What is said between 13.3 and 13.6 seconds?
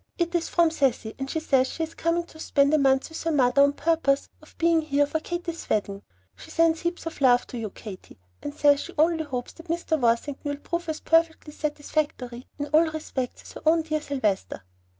as